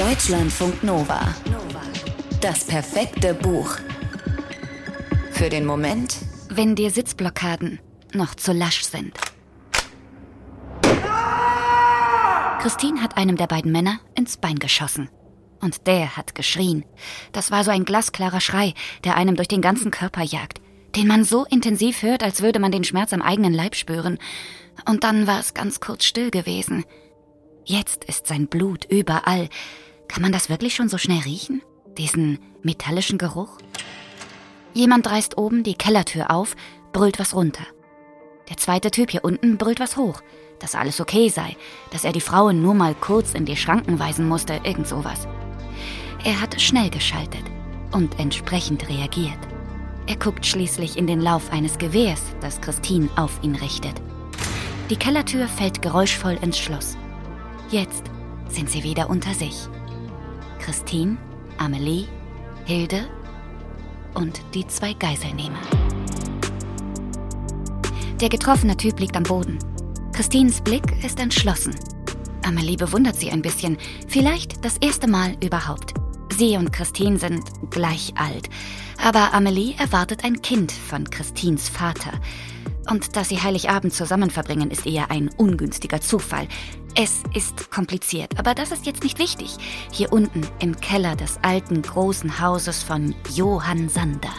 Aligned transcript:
Deutschlandfunk 0.00 0.82
Nova. 0.82 1.20
Das 2.40 2.64
perfekte 2.64 3.34
Buch. 3.34 3.76
Für 5.30 5.50
den 5.50 5.66
Moment, 5.66 6.16
wenn 6.48 6.74
dir 6.74 6.90
Sitzblockaden 6.90 7.80
noch 8.14 8.34
zu 8.34 8.54
lasch 8.54 8.82
sind. 8.82 9.12
Christine 12.62 13.02
hat 13.02 13.18
einem 13.18 13.36
der 13.36 13.46
beiden 13.46 13.72
Männer 13.72 14.00
ins 14.14 14.38
Bein 14.38 14.58
geschossen. 14.58 15.10
Und 15.60 15.86
der 15.86 16.16
hat 16.16 16.34
geschrien. 16.34 16.86
Das 17.32 17.50
war 17.50 17.62
so 17.62 17.70
ein 17.70 17.84
glasklarer 17.84 18.40
Schrei, 18.40 18.72
der 19.04 19.18
einem 19.18 19.36
durch 19.36 19.48
den 19.48 19.60
ganzen 19.60 19.90
Körper 19.90 20.22
jagt, 20.22 20.62
den 20.96 21.08
man 21.08 21.24
so 21.24 21.44
intensiv 21.44 22.00
hört, 22.00 22.22
als 22.22 22.40
würde 22.40 22.58
man 22.58 22.72
den 22.72 22.84
Schmerz 22.84 23.12
am 23.12 23.20
eigenen 23.20 23.52
Leib 23.52 23.74
spüren. 23.76 24.16
Und 24.88 25.04
dann 25.04 25.26
war 25.26 25.40
es 25.40 25.52
ganz 25.52 25.78
kurz 25.78 26.06
still 26.06 26.30
gewesen. 26.30 26.86
Jetzt 27.66 28.04
ist 28.04 28.26
sein 28.26 28.46
Blut 28.46 28.86
überall. 28.86 29.50
Kann 30.10 30.22
man 30.22 30.32
das 30.32 30.48
wirklich 30.48 30.74
schon 30.74 30.88
so 30.88 30.98
schnell 30.98 31.20
riechen? 31.20 31.62
Diesen 31.96 32.40
metallischen 32.64 33.16
Geruch? 33.16 33.58
Jemand 34.74 35.08
reißt 35.08 35.38
oben 35.38 35.62
die 35.62 35.76
Kellertür 35.76 36.32
auf, 36.32 36.56
brüllt 36.92 37.20
was 37.20 37.32
runter. 37.32 37.62
Der 38.48 38.56
zweite 38.56 38.90
Typ 38.90 39.12
hier 39.12 39.22
unten 39.22 39.56
brüllt 39.56 39.78
was 39.78 39.96
hoch, 39.96 40.20
dass 40.58 40.74
alles 40.74 41.00
okay 41.00 41.28
sei, 41.28 41.56
dass 41.92 42.02
er 42.02 42.10
die 42.10 42.20
Frauen 42.20 42.60
nur 42.60 42.74
mal 42.74 42.96
kurz 42.96 43.34
in 43.34 43.44
die 43.44 43.56
Schranken 43.56 44.00
weisen 44.00 44.26
musste, 44.26 44.54
irgend 44.64 44.88
sowas. 44.88 45.28
Er 46.24 46.40
hat 46.40 46.60
schnell 46.60 46.90
geschaltet 46.90 47.44
und 47.92 48.18
entsprechend 48.18 48.88
reagiert. 48.88 49.38
Er 50.08 50.16
guckt 50.16 50.44
schließlich 50.44 50.98
in 50.98 51.06
den 51.06 51.20
Lauf 51.20 51.52
eines 51.52 51.78
Gewehrs, 51.78 52.22
das 52.40 52.60
Christine 52.60 53.08
auf 53.14 53.38
ihn 53.42 53.54
richtet. 53.54 53.94
Die 54.90 54.96
Kellertür 54.96 55.46
fällt 55.46 55.82
geräuschvoll 55.82 56.36
ins 56.42 56.58
Schloss. 56.58 56.96
Jetzt 57.70 58.02
sind 58.48 58.68
sie 58.68 58.82
wieder 58.82 59.08
unter 59.08 59.32
sich. 59.34 59.68
Christine, 60.60 61.16
Amelie, 61.58 62.06
Hilde 62.64 63.08
und 64.14 64.40
die 64.54 64.66
zwei 64.66 64.92
Geiselnehmer. 64.92 65.58
Der 68.20 68.28
getroffene 68.28 68.76
Typ 68.76 69.00
liegt 69.00 69.16
am 69.16 69.22
Boden. 69.22 69.58
Christines 70.12 70.60
Blick 70.60 71.02
ist 71.02 71.18
entschlossen. 71.18 71.74
Amelie 72.44 72.76
bewundert 72.76 73.16
sie 73.16 73.30
ein 73.30 73.42
bisschen, 73.42 73.78
vielleicht 74.08 74.64
das 74.64 74.76
erste 74.78 75.08
Mal 75.08 75.36
überhaupt. 75.42 75.94
Sie 76.36 76.56
und 76.56 76.72
Christine 76.72 77.18
sind 77.18 77.42
gleich 77.70 78.12
alt, 78.16 78.48
aber 79.02 79.32
Amelie 79.32 79.74
erwartet 79.78 80.24
ein 80.24 80.40
Kind 80.42 80.72
von 80.72 81.08
Christines 81.08 81.68
Vater. 81.68 82.12
Und 82.90 83.16
dass 83.16 83.28
sie 83.28 83.40
Heiligabend 83.40 83.94
zusammen 83.94 84.30
verbringen, 84.30 84.70
ist 84.70 84.84
eher 84.84 85.12
ein 85.12 85.30
ungünstiger 85.36 86.00
Zufall. 86.00 86.48
Es 86.96 87.22
ist 87.34 87.70
kompliziert, 87.70 88.36
aber 88.36 88.52
das 88.52 88.72
ist 88.72 88.84
jetzt 88.84 89.04
nicht 89.04 89.20
wichtig. 89.20 89.56
Hier 89.92 90.12
unten 90.12 90.42
im 90.58 90.76
Keller 90.80 91.14
des 91.14 91.38
alten 91.42 91.82
großen 91.82 92.40
Hauses 92.40 92.82
von 92.82 93.14
Johann 93.32 93.88
Sander. 93.88 94.34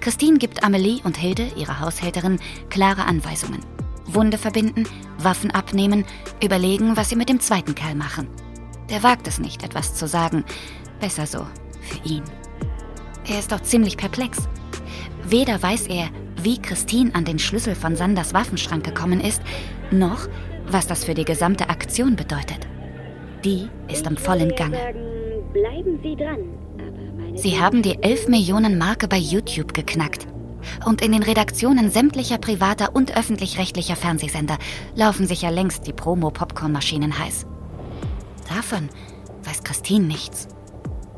Christine 0.00 0.38
gibt 0.38 0.64
Amelie 0.64 1.02
und 1.04 1.18
Hilde, 1.18 1.50
ihrer 1.56 1.80
Haushälterin, 1.80 2.40
klare 2.70 3.04
Anweisungen. 3.04 3.60
Wunde 4.06 4.38
verbinden, 4.38 4.88
Waffen 5.18 5.50
abnehmen, 5.50 6.06
überlegen, 6.42 6.96
was 6.96 7.10
sie 7.10 7.16
mit 7.16 7.28
dem 7.28 7.40
zweiten 7.40 7.74
Kerl 7.74 7.94
machen. 7.94 8.28
Der 8.88 9.02
wagt 9.02 9.28
es 9.28 9.38
nicht, 9.38 9.62
etwas 9.62 9.94
zu 9.94 10.08
sagen. 10.08 10.44
Besser 10.98 11.26
so, 11.26 11.46
für 11.82 12.08
ihn. 12.08 12.22
Er 13.26 13.38
ist 13.38 13.52
doch 13.52 13.60
ziemlich 13.60 13.98
perplex. 13.98 14.38
Weder 15.26 15.62
weiß 15.62 15.86
er, 15.88 16.08
wie 16.44 16.58
Christine 16.58 17.14
an 17.14 17.24
den 17.24 17.38
Schlüssel 17.38 17.74
von 17.74 17.96
Sanders 17.96 18.34
Waffenschrank 18.34 18.84
gekommen 18.84 19.20
ist, 19.20 19.42
noch, 19.90 20.28
was 20.66 20.86
das 20.86 21.04
für 21.04 21.14
die 21.14 21.24
gesamte 21.24 21.68
Aktion 21.68 22.16
bedeutet. 22.16 22.66
Die 23.44 23.68
ist 23.88 24.06
am 24.06 24.16
vollen 24.16 24.54
Gange. 24.54 24.78
Sie 27.34 27.60
haben 27.60 27.82
die 27.82 28.02
11 28.02 28.28
Millionen 28.28 28.78
Marke 28.78 29.08
bei 29.08 29.18
YouTube 29.18 29.74
geknackt. 29.74 30.26
Und 30.86 31.02
in 31.02 31.12
den 31.12 31.22
Redaktionen 31.22 31.90
sämtlicher 31.90 32.38
privater 32.38 32.94
und 32.94 33.16
öffentlich-rechtlicher 33.16 33.96
Fernsehsender 33.96 34.56
laufen 34.94 35.26
sich 35.26 35.42
ja 35.42 35.50
längst 35.50 35.86
die 35.86 35.92
Promo-Popcorn-Maschinen 35.92 37.18
heiß. 37.18 37.46
Davon 38.48 38.88
weiß 39.44 39.62
Christine 39.62 40.06
nichts. 40.06 40.48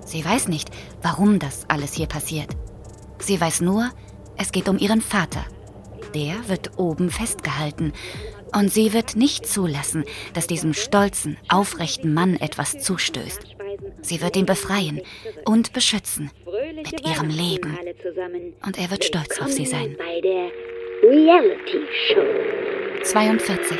Sie 0.04 0.25
weiß 0.25 0.48
nicht, 0.48 0.70
warum 1.03 1.38
das 1.38 1.65
alles 1.69 1.94
hier 1.94 2.06
passiert. 2.06 2.56
Sie 3.19 3.41
weiß 3.41 3.60
nur, 3.60 3.91
es 4.38 4.52
geht 4.52 4.69
um 4.69 4.78
ihren 4.78 5.00
Vater. 5.00 5.44
Der 6.14 6.48
wird 6.48 6.78
oben 6.78 7.10
festgehalten. 7.10 7.92
Und 8.54 8.72
sie 8.72 8.92
wird 8.92 9.16
nicht 9.16 9.47
zulassen, 9.47 10.04
dass 10.34 10.47
diesem 10.47 10.72
stolzen, 10.72 11.36
aufrechten 11.48 12.14
Mann 12.14 12.36
etwas 12.36 12.78
zustößt. 12.78 13.41
Sie 14.02 14.22
wird 14.22 14.36
ihn 14.36 14.47
befreien 14.47 15.00
und 15.44 15.72
beschützen 15.72 16.30
mit 16.74 17.06
ihrem 17.06 17.28
Leben. 17.28 17.76
Und 18.64 18.78
er 18.78 18.91
wird 18.91 19.04
stolz 19.04 19.41
auf 19.41 19.50
sie 19.50 19.66
sein. 19.66 19.97
42. 23.03 23.78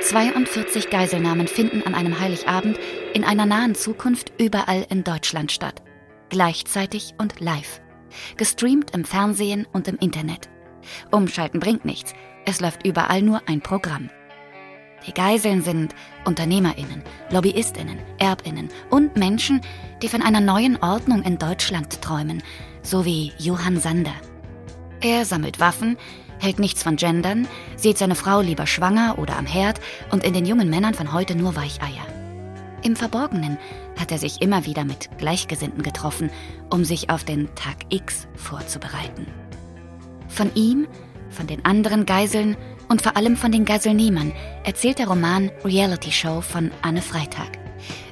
42 0.00 0.90
Geiselnahmen 0.90 1.46
finden 1.46 1.82
an 1.82 1.94
einem 1.94 2.18
Heiligabend 2.18 2.78
in 3.14 3.24
einer 3.24 3.46
nahen 3.46 3.74
Zukunft 3.74 4.32
überall 4.38 4.86
in 4.90 5.04
Deutschland 5.04 5.52
statt. 5.52 5.82
Gleichzeitig 6.28 7.14
und 7.18 7.40
live. 7.40 7.80
Gestreamt 8.36 8.92
im 8.92 9.04
Fernsehen 9.04 9.66
und 9.72 9.88
im 9.88 9.96
Internet. 9.98 10.48
Umschalten 11.10 11.60
bringt 11.60 11.84
nichts. 11.84 12.14
Es 12.44 12.60
läuft 12.60 12.86
überall 12.86 13.22
nur 13.22 13.40
ein 13.46 13.60
Programm. 13.60 14.10
Die 15.06 15.12
Geiseln 15.12 15.62
sind 15.62 15.94
Unternehmerinnen, 16.24 17.02
Lobbyistinnen, 17.30 17.98
Erbinnen 18.18 18.68
und 18.90 19.16
Menschen, 19.16 19.60
die 20.00 20.08
von 20.08 20.22
einer 20.22 20.40
neuen 20.40 20.76
Ordnung 20.80 21.22
in 21.22 21.38
Deutschland 21.38 22.00
träumen, 22.02 22.42
so 22.82 23.04
wie 23.04 23.32
Johann 23.38 23.80
Sander. 23.80 24.14
Er 25.00 25.24
sammelt 25.24 25.58
Waffen, 25.58 25.96
hält 26.38 26.60
nichts 26.60 26.82
von 26.82 26.96
Gendern, 26.96 27.48
sieht 27.76 27.98
seine 27.98 28.14
Frau 28.14 28.40
lieber 28.40 28.66
schwanger 28.66 29.18
oder 29.18 29.36
am 29.36 29.46
Herd 29.46 29.80
und 30.10 30.24
in 30.24 30.34
den 30.34 30.46
jungen 30.46 30.70
Männern 30.70 30.94
von 30.94 31.12
heute 31.12 31.34
nur 31.34 31.56
Weicheier. 31.56 32.06
Im 32.82 32.96
Verborgenen 32.96 33.58
hat 33.98 34.12
er 34.12 34.18
sich 34.18 34.40
immer 34.42 34.66
wieder 34.66 34.84
mit 34.84 35.10
Gleichgesinnten 35.18 35.82
getroffen, 35.82 36.30
um 36.70 36.84
sich 36.84 37.10
auf 37.10 37.24
den 37.24 37.54
Tag 37.54 37.76
X 37.90 38.26
vorzubereiten. 38.34 39.26
Von 40.28 40.54
ihm, 40.54 40.86
von 41.30 41.46
den 41.46 41.64
anderen 41.64 42.06
Geiseln 42.06 42.56
und 42.88 43.02
vor 43.02 43.16
allem 43.16 43.36
von 43.36 43.52
den 43.52 43.64
Geiselnehmern 43.64 44.32
erzählt 44.64 44.98
der 44.98 45.08
Roman 45.08 45.50
Reality 45.64 46.12
Show 46.12 46.40
von 46.40 46.70
Anne 46.82 47.02
Freitag. 47.02 47.58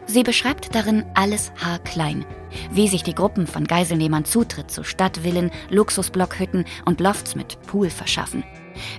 Sie 0.06 0.22
beschreibt 0.22 0.74
darin 0.74 1.04
alles 1.14 1.52
haarklein, 1.62 2.24
wie 2.72 2.88
sich 2.88 3.02
die 3.02 3.14
Gruppen 3.14 3.46
von 3.46 3.66
Geiselnehmern 3.66 4.24
Zutritt 4.24 4.70
zu 4.70 4.82
Stadtvillen, 4.82 5.50
Luxusblockhütten 5.70 6.64
und 6.84 7.00
Lofts 7.00 7.36
mit 7.36 7.60
Pool 7.62 7.90
verschaffen. 7.90 8.42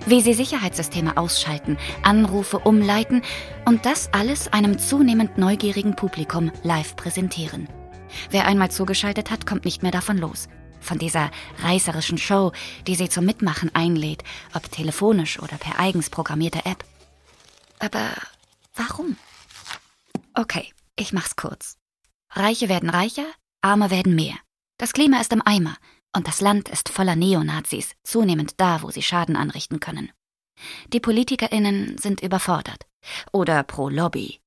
Wie 0.06 0.20
sie 0.20 0.34
Sicherheitssysteme 0.34 1.16
ausschalten, 1.16 1.78
Anrufe 2.02 2.58
umleiten 2.58 3.22
und 3.64 3.86
das 3.86 4.12
alles 4.12 4.52
einem 4.52 4.78
zunehmend 4.78 5.38
neugierigen 5.38 5.96
Publikum 5.96 6.52
live 6.62 6.96
präsentieren. 6.96 7.68
Wer 8.30 8.46
einmal 8.46 8.70
zugeschaltet 8.70 9.30
hat, 9.30 9.46
kommt 9.46 9.64
nicht 9.64 9.82
mehr 9.82 9.92
davon 9.92 10.18
los. 10.18 10.48
Von 10.80 10.98
dieser 10.98 11.30
reißerischen 11.62 12.18
Show, 12.18 12.52
die 12.86 12.96
sie 12.96 13.08
zum 13.08 13.24
Mitmachen 13.24 13.74
einlädt, 13.74 14.24
ob 14.54 14.70
telefonisch 14.70 15.38
oder 15.40 15.56
per 15.56 15.78
eigens 15.78 16.10
programmierter 16.10 16.66
App. 16.66 16.84
Aber 17.78 18.10
warum? 18.74 19.16
Okay, 20.34 20.68
ich 20.96 21.12
mach's 21.12 21.36
kurz. 21.36 21.76
Reiche 22.30 22.68
werden 22.68 22.90
reicher, 22.90 23.26
Arme 23.60 23.90
werden 23.90 24.14
mehr. 24.14 24.34
Das 24.78 24.92
Klima 24.92 25.20
ist 25.20 25.32
im 25.32 25.42
Eimer 25.44 25.76
und 26.14 26.28
das 26.28 26.40
Land 26.40 26.68
ist 26.68 26.88
voller 26.88 27.16
Neonazis, 27.16 27.94
zunehmend 28.02 28.60
da, 28.60 28.82
wo 28.82 28.90
sie 28.90 29.02
Schaden 29.02 29.36
anrichten 29.36 29.80
können. 29.80 30.12
Die 30.92 31.00
PolitikerInnen 31.00 31.98
sind 31.98 32.20
überfordert 32.20 32.86
oder 33.32 33.62
pro 33.62 33.88
Lobby. 33.88 34.40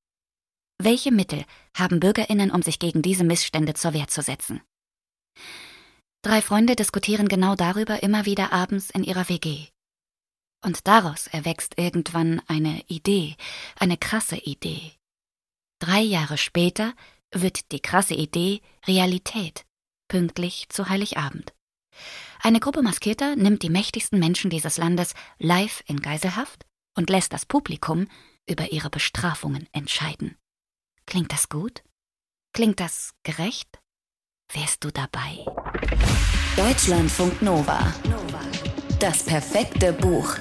Welche 0.78 1.10
Mittel 1.10 1.44
haben 1.76 2.00
BürgerInnen, 2.00 2.50
um 2.50 2.62
sich 2.62 2.78
gegen 2.78 3.02
diese 3.02 3.24
Missstände 3.24 3.74
zur 3.74 3.94
Wehr 3.94 4.08
zu 4.08 4.22
setzen? 4.22 4.60
Drei 6.22 6.42
Freunde 6.42 6.76
diskutieren 6.76 7.28
genau 7.28 7.54
darüber 7.54 8.02
immer 8.02 8.26
wieder 8.26 8.52
abends 8.52 8.90
in 8.90 9.04
ihrer 9.04 9.28
WG. 9.28 9.66
Und 10.64 10.86
daraus 10.86 11.28
erwächst 11.28 11.78
irgendwann 11.78 12.42
eine 12.48 12.82
Idee, 12.88 13.36
eine 13.78 13.96
krasse 13.96 14.36
Idee. 14.36 14.92
Drei 15.78 16.00
Jahre 16.00 16.38
später 16.38 16.94
wird 17.32 17.70
die 17.72 17.80
krasse 17.80 18.14
Idee 18.14 18.60
Realität, 18.86 19.66
pünktlich 20.08 20.68
zu 20.68 20.88
Heiligabend. 20.88 21.55
Eine 22.42 22.60
Gruppe 22.60 22.82
Maskierter 22.82 23.36
nimmt 23.36 23.62
die 23.62 23.70
mächtigsten 23.70 24.18
Menschen 24.18 24.50
dieses 24.50 24.78
Landes 24.78 25.14
live 25.38 25.82
in 25.86 26.00
Geiselhaft 26.00 26.64
und 26.94 27.10
lässt 27.10 27.32
das 27.32 27.46
Publikum 27.46 28.06
über 28.48 28.72
ihre 28.72 28.90
Bestrafungen 28.90 29.68
entscheiden. 29.72 30.36
Klingt 31.06 31.32
das 31.32 31.48
gut? 31.48 31.82
Klingt 32.52 32.80
das 32.80 33.14
gerecht? 33.22 33.80
Wärst 34.52 34.84
du 34.84 34.90
dabei? 34.90 35.44
Deutschlandfunk 36.56 37.42
Nova. 37.42 37.92
Das 38.98 39.24
perfekte 39.24 39.92
Buch. 39.92 40.36